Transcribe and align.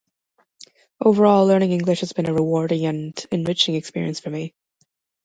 Overall, 0.99 1.45
learning 1.45 1.73
English 1.73 1.99
has 1.99 2.11
been 2.11 2.27
a 2.27 2.33
rewarding 2.33 2.87
and 2.87 3.23
enriching 3.31 3.75
experience 3.75 4.19
for 4.19 4.31
me. 4.31 4.55